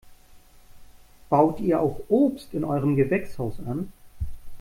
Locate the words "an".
3.59-3.93